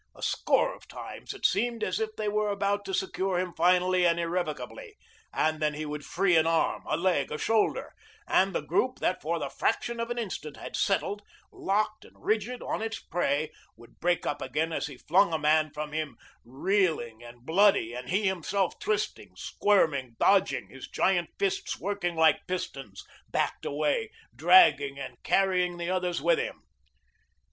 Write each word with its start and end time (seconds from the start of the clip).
A 0.15 0.23
score 0.23 0.73
of 0.73 0.87
times, 0.87 1.31
it 1.31 1.45
seemed 1.45 1.83
as 1.83 1.99
if 1.99 2.15
they 2.15 2.27
were 2.27 2.49
about 2.49 2.85
to 2.85 2.93
secure 2.95 3.37
him 3.37 3.53
finally 3.53 4.03
and 4.03 4.19
irrevocably, 4.19 4.97
and 5.31 5.59
then 5.59 5.75
he 5.75 5.85
would 5.85 6.03
free 6.03 6.35
an 6.35 6.47
arm, 6.47 6.81
a 6.87 6.97
leg, 6.97 7.31
a 7.31 7.37
shoulder, 7.37 7.93
and 8.25 8.51
the 8.55 8.63
group 8.63 8.97
that, 8.97 9.21
for 9.21 9.37
the 9.37 9.47
fraction 9.51 9.99
of 9.99 10.09
an 10.09 10.17
instant, 10.17 10.57
had 10.57 10.75
settled, 10.75 11.21
locked 11.51 12.03
and 12.03 12.15
rigid, 12.17 12.63
on 12.63 12.81
its 12.81 12.99
prey, 12.99 13.51
would 13.77 13.99
break 13.99 14.25
up 14.25 14.41
again 14.41 14.73
as 14.73 14.87
he 14.87 14.97
flung 14.97 15.31
a 15.33 15.37
man 15.37 15.69
from 15.71 15.91
him, 15.91 16.17
reeling 16.43 17.21
and 17.23 17.45
bloody, 17.45 17.93
and 17.93 18.09
he 18.09 18.25
himself 18.25 18.79
twisting, 18.79 19.35
squirming, 19.35 20.15
dodging, 20.19 20.67
his 20.69 20.87
great 20.87 21.29
fists 21.37 21.79
working 21.79 22.15
like 22.15 22.47
pistons, 22.47 23.05
backed 23.29 23.67
away, 23.67 24.09
dragging 24.35 24.97
and 24.97 25.21
carrying 25.21 25.77
the 25.77 25.91
others 25.91 26.23
with 26.23 26.39
him. 26.39 26.63